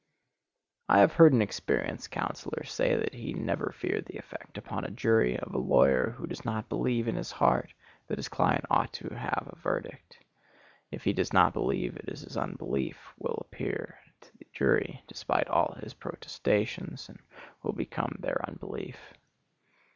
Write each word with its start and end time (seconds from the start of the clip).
I 0.89 0.97
have 0.97 1.13
heard 1.13 1.31
an 1.31 1.43
experienced 1.43 2.09
counsellor 2.09 2.63
say 2.63 2.95
that 2.95 3.13
he 3.13 3.33
never 3.35 3.71
feared 3.77 4.05
the 4.07 4.17
effect 4.17 4.57
upon 4.57 4.83
a 4.83 4.89
jury 4.89 5.37
of 5.37 5.53
a 5.53 5.59
lawyer 5.59 6.15
who 6.17 6.25
does 6.25 6.43
not 6.43 6.69
believe 6.69 7.07
in 7.07 7.15
his 7.15 7.29
heart 7.33 7.75
that 8.07 8.17
his 8.17 8.27
client 8.27 8.65
ought 8.71 8.91
to 8.93 9.13
have 9.13 9.47
a 9.53 9.59
verdict. 9.59 10.17
If 10.89 11.03
he 11.03 11.13
does 11.13 11.33
not 11.33 11.53
believe 11.53 11.97
it 11.97 12.09
his 12.09 12.35
unbelief 12.35 13.13
will 13.19 13.37
appear 13.45 13.99
to 14.21 14.37
the 14.39 14.47
jury, 14.51 15.03
despite 15.07 15.47
all 15.47 15.73
his 15.83 15.93
protestations, 15.93 17.07
and 17.07 17.19
will 17.61 17.73
become 17.73 18.15
their 18.17 18.43
unbelief. 18.49 18.97